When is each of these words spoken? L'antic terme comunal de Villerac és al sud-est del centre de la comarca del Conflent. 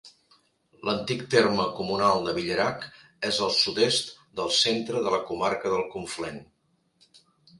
L'antic 0.87 1.19
terme 1.33 1.65
comunal 1.79 2.23
de 2.27 2.31
Villerac 2.37 2.87
és 3.29 3.37
al 3.47 3.53
sud-est 3.59 4.09
del 4.41 4.51
centre 4.63 5.03
de 5.09 5.15
la 5.17 5.23
comarca 5.29 5.75
del 5.77 5.87
Conflent. 5.97 6.41